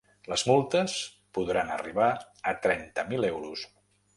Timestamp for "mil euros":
3.13-3.69